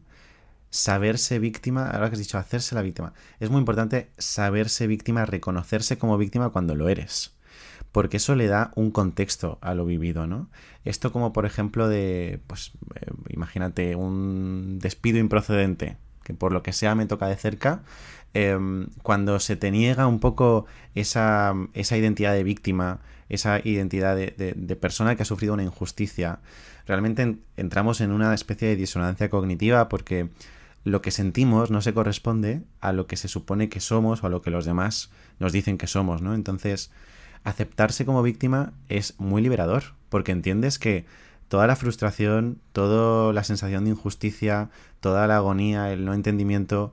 [0.69, 5.97] saberse víctima, ahora que has dicho hacerse la víctima, es muy importante saberse víctima, reconocerse
[5.97, 7.35] como víctima cuando lo eres.
[7.93, 10.49] Porque eso le da un contexto a lo vivido, ¿no?
[10.85, 16.73] Esto como por ejemplo de, pues eh, imagínate un despido improcedente, que por lo que
[16.73, 17.83] sea me toca de cerca,
[18.35, 24.55] em, cuando se te niega un poco esa, esa identidad de víctima, esa identidad de,
[24.57, 26.41] de, persona que ha sufrido una injusticia,
[26.87, 30.29] realmente entramos en una especie de disonancia cognitiva porque
[30.85, 34.31] lo que sentimos no se corresponde a lo que se supone que somos o a
[34.31, 36.35] lo que los demás nos dicen que somos, ¿no?
[36.35, 36.91] Entonces,
[37.45, 41.07] aceptarse como víctima es muy liberador, porque entiendes que
[41.49, 46.93] toda la frustración, toda la sensación de injusticia, toda la agonía, el no entendimiento,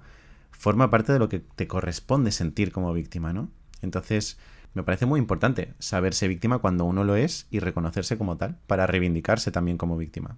[0.52, 3.50] forma parte de lo que te corresponde sentir como víctima, ¿no?
[3.82, 4.38] Entonces,
[4.74, 8.86] me parece muy importante saberse víctima cuando uno lo es y reconocerse como tal, para
[8.86, 10.38] reivindicarse también como víctima.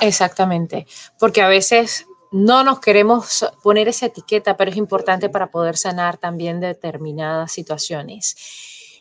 [0.00, 0.86] Exactamente,
[1.18, 6.18] porque a veces no nos queremos poner esa etiqueta, pero es importante para poder sanar
[6.18, 8.36] también determinadas situaciones.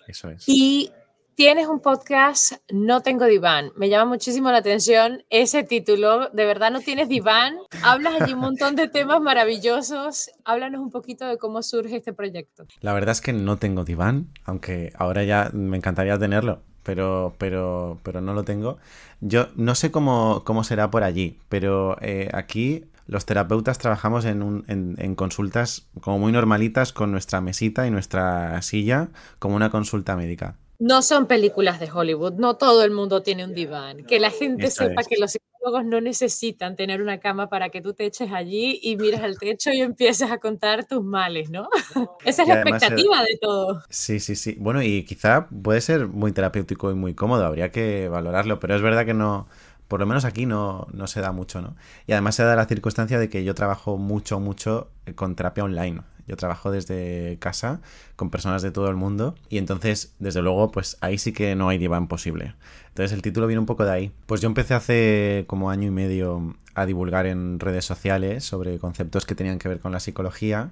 [0.09, 0.43] Eso es.
[0.47, 0.91] Y
[1.35, 3.71] tienes un podcast, No tengo diván.
[3.75, 6.29] Me llama muchísimo la atención ese título.
[6.29, 7.57] De verdad no tienes diván.
[7.83, 10.31] Hablas allí un montón de temas maravillosos.
[10.45, 12.65] Háblanos un poquito de cómo surge este proyecto.
[12.81, 16.63] La verdad es que no tengo diván, aunque ahora ya me encantaría tenerlo.
[16.81, 18.79] Pero, pero, pero no lo tengo.
[19.21, 24.63] Yo no sé cómo, cómo será por allí, pero eh, aquí los terapeutas trabajamos en,
[24.67, 30.57] en, consultas como muy normalitas con nuestra mesita y nuestra silla como una consulta médica.
[30.77, 34.05] No son películas de Hollywood, no todo el mundo tiene un diván.
[34.05, 37.93] Que la gente sepa que los psicólogos no necesitan tener una cama para que tú
[37.93, 41.67] te eches allí y mires al techo y empieces a contar tus males, ¿no?
[42.25, 43.83] Esa es la expectativa de todo.
[43.89, 44.55] Sí, sí, sí.
[44.59, 48.81] Bueno, y quizá puede ser muy terapéutico y muy cómodo, habría que valorarlo, pero es
[48.83, 49.47] verdad que no
[49.89, 51.75] por lo menos aquí no, no, se da mucho, ¿no?
[52.07, 56.01] Y además se da la circunstancia de que yo trabajo mucho, mucho con terapia online.
[56.27, 57.81] Yo trabajo desde casa
[58.15, 61.69] con personas de todo el mundo y entonces, desde luego, pues ahí sí que no
[61.69, 62.53] hay diván posible.
[62.89, 64.11] Entonces el título viene un poco de ahí.
[64.27, 69.25] Pues yo empecé hace como año y medio a divulgar en redes sociales sobre conceptos
[69.25, 70.69] que tenían que ver con la psicología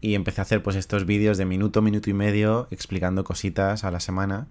[0.00, 3.90] y empecé a hacer pues estos vídeos de minuto, minuto y medio explicando cositas a
[3.90, 4.46] la semana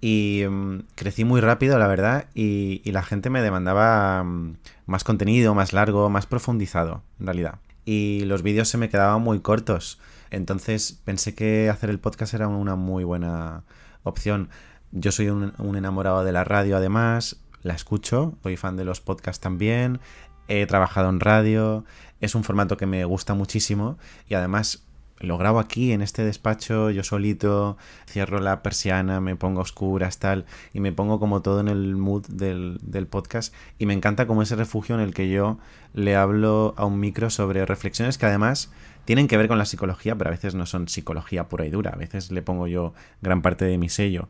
[0.00, 5.54] y mm, crecí muy rápido, la verdad, y, la gente me demandaba mm, más contenido,
[5.54, 7.58] más largo, más profundizado, en realidad.
[7.84, 9.98] Y los vídeos se me quedaban muy cortos.
[10.30, 13.64] Entonces pensé que hacer el podcast era una muy buena
[14.04, 14.48] opción.
[14.92, 19.00] Yo soy un, un enamorado de la radio, además, la escucho, soy fan de los
[19.00, 20.00] podcasts también,
[20.48, 21.84] he trabajado en radio,
[22.20, 24.84] es un formato que me gusta muchísimo y además
[25.20, 27.76] lo grabo aquí en este despacho, yo solito,
[28.08, 32.26] cierro la persiana, me pongo oscuras, tal, y me pongo como todo en el mood
[32.26, 33.54] del, del, podcast.
[33.78, 35.58] Y me encanta como ese refugio en el que yo
[35.92, 38.72] le hablo a un micro sobre reflexiones que además
[39.04, 41.90] tienen que ver con la psicología, pero a veces no son psicología pura y dura.
[41.90, 44.28] A veces le pongo yo gran parte de mi sello.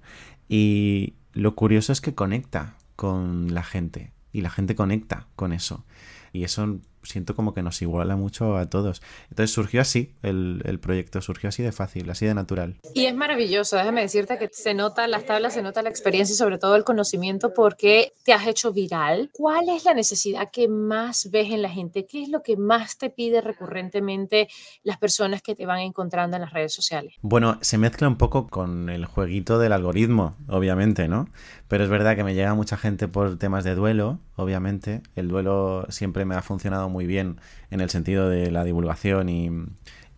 [0.48, 4.12] Y lo curioso es que conecta con la gente.
[4.32, 5.84] Y la gente conecta con eso.
[6.32, 9.02] Y eso siento como que nos iguala mucho a todos.
[9.30, 12.76] Entonces surgió así, el, el, proyecto surgió así de fácil, así de natural.
[12.94, 16.36] Y es maravilloso, déjame decirte que se nota las tablas, se nota la experiencia y
[16.36, 19.30] sobre todo el conocimiento porque te has hecho viral.
[19.32, 22.06] ¿Cuál es la necesidad que más ves en la gente?
[22.06, 24.48] ¿Qué es lo que más te pide recurrentemente
[24.82, 27.14] las personas que te van encontrando en las redes sociales?
[27.22, 31.28] Bueno, se mezcla un poco con el jueguito del algoritmo, obviamente, ¿no?
[31.70, 35.02] Pero es verdad que me llega mucha gente por temas de duelo, obviamente.
[35.14, 37.40] El duelo siempre me ha funcionado muy bien
[37.70, 39.68] en el sentido de la divulgación y,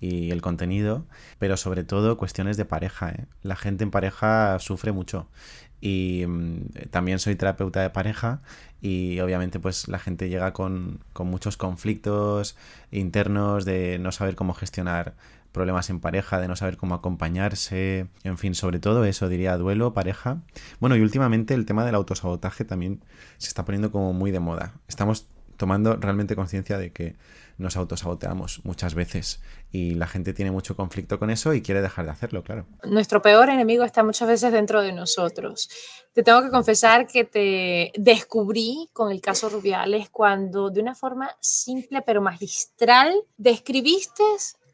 [0.00, 1.04] el contenido,
[1.38, 3.10] pero sobre todo cuestiones de pareja.
[3.10, 3.26] ¿eh?
[3.42, 5.28] La gente en pareja sufre mucho.
[5.82, 8.40] Y mm, también soy terapeuta de pareja
[8.80, 12.56] y obviamente pues la gente llega con, con muchos conflictos
[12.90, 15.14] internos de no saber cómo gestionar
[15.52, 19.92] problemas en pareja, de no saber cómo acompañarse, en fin, sobre todo eso, diría duelo,
[19.92, 20.42] pareja.
[20.80, 23.04] Bueno, y últimamente el tema del autosabotaje también
[23.38, 24.74] se está poniendo como muy de moda.
[24.88, 27.14] Estamos tomando realmente conciencia de que
[27.58, 29.40] nos autosaboteamos muchas veces
[29.70, 32.66] y la gente tiene mucho conflicto con eso y quiere dejar de hacerlo, claro.
[32.84, 35.68] Nuestro peor enemigo está muchas veces dentro de nosotros.
[36.12, 41.30] Te tengo que confesar que te descubrí con el caso Rubiales cuando de una forma
[41.40, 44.24] simple pero magistral describiste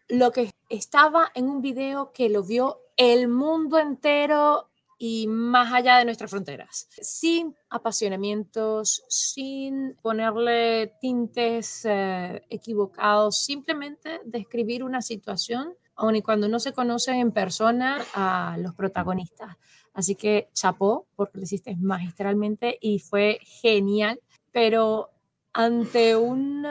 [0.09, 5.99] lo que estaba en un video que lo vio el mundo entero y más allá
[5.99, 16.17] de nuestras fronteras, sin apasionamientos, sin ponerle tintes eh, equivocados, simplemente describir una situación, aun
[16.17, 19.57] y cuando no se conocen en persona a los protagonistas.
[19.95, 25.11] Así que chapó, porque lo hiciste magistralmente y fue genial, pero
[25.53, 26.65] ante un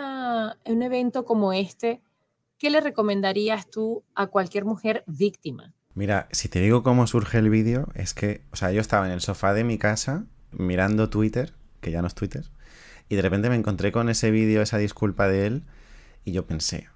[0.65, 2.01] evento como este,
[2.57, 5.73] ¿qué le recomendarías tú a cualquier mujer víctima?
[5.93, 9.11] Mira, si te digo cómo surge el vídeo, es que, o sea, yo estaba en
[9.11, 12.45] el sofá de mi casa mirando Twitter, que ya no es Twitter,
[13.09, 15.63] y de repente me encontré con ese vídeo, esa disculpa de él,
[16.23, 16.87] y yo pensé,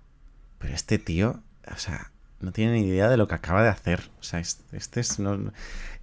[0.59, 1.41] pero este tío,
[1.71, 4.09] o sea, no tiene ni idea de lo que acaba de hacer.
[4.19, 5.19] O sea, este, es...
[5.19, 5.51] No...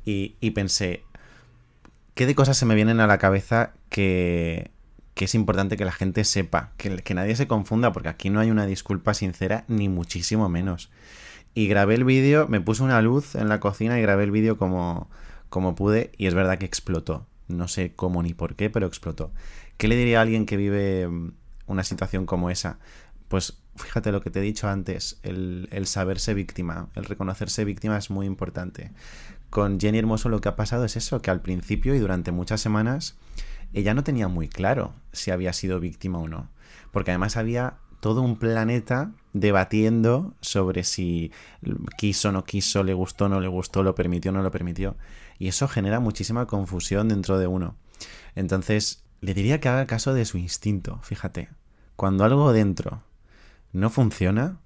[0.05, 1.05] Y, y pensé,
[2.15, 4.71] ¿qué de cosas se me vienen a la cabeza que,
[5.19, 8.53] que es importante que la gente sepa, que, nadie se confunda, porque aquí no hay
[8.53, 10.93] una disculpa sincera, ni muchísimo menos.
[11.55, 14.59] Y grabé el vídeo, me puse una luz en la cocina y grabé el vídeo
[14.59, 15.11] como,
[15.49, 17.27] como pude, y es verdad que explotó.
[17.49, 19.33] No sé cómo ni por qué, pero explotó.
[19.77, 21.33] ¿Qué le diría a alguien que vive mm,
[21.67, 22.79] una situación como esa?
[23.27, 27.99] Pues fíjate lo que te he dicho antes, el, el saberse víctima, el reconocerse víctima
[27.99, 28.93] es muy importante.
[29.51, 32.61] Con Jenny Hermoso lo que ha pasado es eso, que al principio y durante muchas
[32.61, 33.17] semanas
[33.73, 36.49] ella no tenía muy claro si había sido víctima o no.
[36.91, 41.33] Porque además había todo un planeta debatiendo sobre si
[41.97, 44.97] quiso no quiso, le gustó no le gustó, lo permitió o no lo permitió.
[45.39, 47.77] Y eso genera muchísima confusión dentro de uno.
[48.35, 51.49] Entonces, le diría que haga caso de su instinto, fíjate.
[51.97, 53.03] Cuando algo dentro
[53.73, 54.59] no funciona,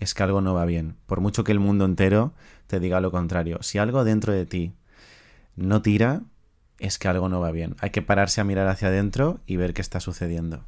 [0.00, 0.96] es que algo no va bien.
[1.06, 2.32] Por mucho que el mundo entero
[2.66, 3.58] te diga lo contrario.
[3.62, 4.72] Si algo dentro de ti
[5.56, 6.22] no tira,
[6.78, 7.76] es que algo no va bien.
[7.80, 10.64] Hay que pararse a mirar hacia adentro y ver qué está sucediendo.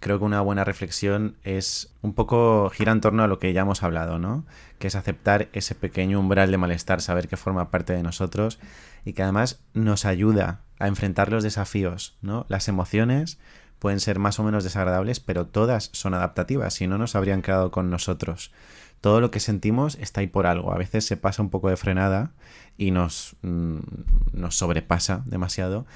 [0.00, 3.62] Creo que una buena reflexión es un poco gira en torno a lo que ya
[3.62, 4.46] hemos hablado, ¿no?
[4.78, 8.60] Que es aceptar ese pequeño umbral de malestar, saber que forma parte de nosotros
[9.04, 12.46] y que además nos ayuda a enfrentar los desafíos, ¿no?
[12.48, 13.38] Las emociones
[13.80, 17.72] pueden ser más o menos desagradables, pero todas son adaptativas, si no nos habrían quedado
[17.72, 18.52] con nosotros
[19.00, 20.72] todo lo que sentimos está ahí por algo.
[20.72, 22.32] A veces se pasa un poco de frenada
[22.76, 23.78] y nos, mm,
[24.32, 25.86] nos sobrepasa demasiado,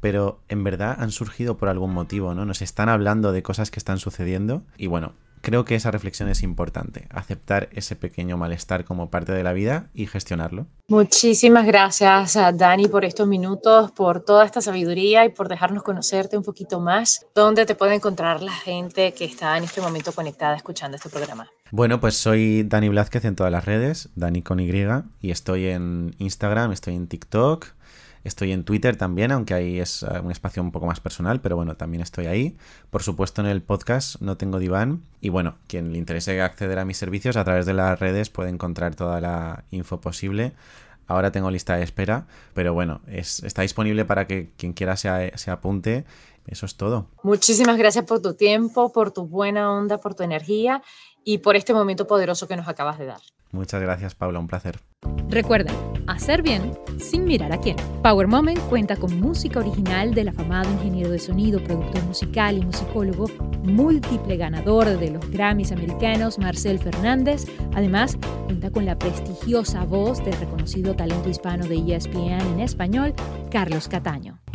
[0.00, 2.44] pero en verdad han surgido por algún motivo, ¿no?
[2.44, 6.42] Nos están hablando de cosas que están sucediendo y bueno, creo que esa reflexión es
[6.42, 10.66] importante, aceptar ese pequeño malestar como parte de la vida y gestionarlo.
[10.88, 16.36] Muchísimas gracias a Dani por estos minutos, por toda esta sabiduría y por dejarnos conocerte
[16.36, 17.26] un poquito más.
[17.34, 21.48] ¿Dónde te puede encontrar la gente que está en este momento conectada escuchando este programa?
[21.72, 24.70] Bueno, pues soy Dani Blázquez en todas las redes, Dani con Y,
[25.22, 27.66] y estoy en Instagram, estoy en TikTok,
[28.24, 31.56] Estoy en Twitter también, aunque ahí es eh, un espacio un poco más personal, pero
[31.56, 32.56] bueno, también estoy ahí.
[32.90, 35.02] Por supuesto, en el podcast no tengo diván.
[35.20, 38.50] Y bueno, quien le interese acceder a mis servicios a través de las redes puede
[38.50, 40.52] encontrar toda la info posible.
[41.08, 45.50] Ahora tengo lista de espera, pero bueno, está disponible para que quien quiera se, se
[45.50, 46.04] apunte.
[46.46, 47.06] Eso es todo.
[47.22, 50.82] Muchísimas gracias por tu tiempo, por tu buena onda, por tu energía
[51.24, 53.20] y por este momento poderoso que nos acabas de dar.
[53.52, 54.80] Muchas gracias, Paula, un placer.
[55.28, 55.72] Recuerda,
[56.06, 57.76] hacer bien sin mirar a quién.
[58.02, 63.26] Power Moment cuenta con música original del afamado ingeniero de sonido, productor musical y musicólogo,
[63.62, 67.44] múltiple ganador de los Grammys americanos, Marcel Fernández.
[67.74, 68.16] Además,
[68.46, 73.14] cuenta con la prestigiosa voz del reconocido talento hispano de ESPN en español,
[73.50, 74.38] Carlos Cataño.